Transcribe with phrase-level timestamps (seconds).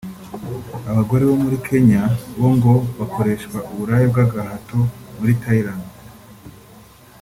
[0.91, 2.03] Abagore bo muri Kenya
[2.39, 4.79] bo ngo bakoreshwa uburaya bw’agahato
[5.17, 5.83] muri Thailand